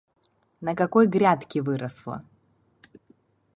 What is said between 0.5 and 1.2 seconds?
на какой